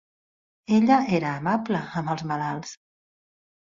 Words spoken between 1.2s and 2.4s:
amable amb els